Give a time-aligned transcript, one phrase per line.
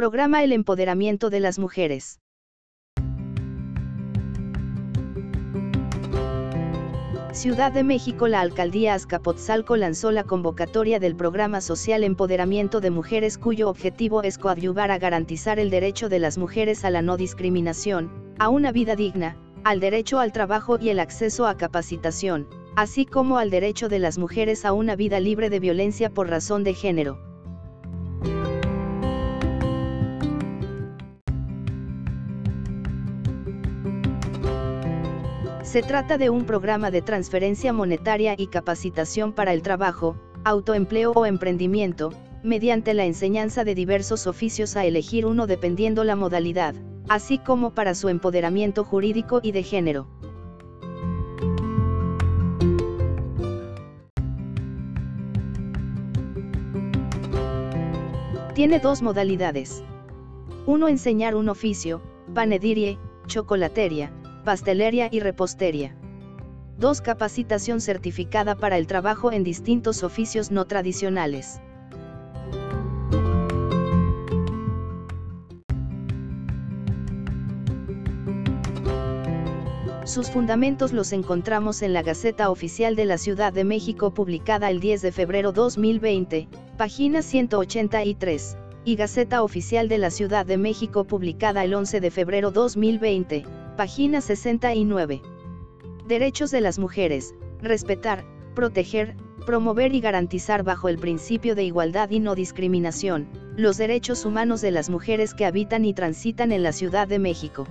[0.00, 2.20] Programa el empoderamiento de las mujeres.
[7.32, 13.36] Ciudad de México La alcaldía Azcapotzalco lanzó la convocatoria del programa social Empoderamiento de Mujeres
[13.36, 18.10] cuyo objetivo es coadyuvar a garantizar el derecho de las mujeres a la no discriminación,
[18.38, 23.36] a una vida digna, al derecho al trabajo y el acceso a capacitación, así como
[23.36, 27.29] al derecho de las mujeres a una vida libre de violencia por razón de género.
[35.62, 41.26] Se trata de un programa de transferencia monetaria y capacitación para el trabajo, autoempleo o
[41.26, 46.74] emprendimiento, mediante la enseñanza de diversos oficios a elegir uno dependiendo la modalidad,
[47.08, 50.08] así como para su empoderamiento jurídico y de género.
[58.54, 59.84] Tiene dos modalidades.
[60.66, 62.00] Uno enseñar un oficio,
[62.34, 65.96] panedirie, chocolateria, pastelería y repostería.
[66.78, 67.00] 2.
[67.02, 71.60] Capacitación certificada para el trabajo en distintos oficios no tradicionales.
[80.10, 84.80] Sus fundamentos los encontramos en la Gaceta Oficial de la Ciudad de México publicada el
[84.80, 91.62] 10 de febrero 2020, página 183, y Gaceta Oficial de la Ciudad de México publicada
[91.62, 93.44] el 11 de febrero 2020,
[93.80, 95.22] Página 69.
[96.06, 102.20] Derechos de las mujeres, respetar, proteger, promover y garantizar bajo el principio de igualdad y
[102.20, 107.08] no discriminación, los derechos humanos de las mujeres que habitan y transitan en la Ciudad
[107.08, 107.66] de México.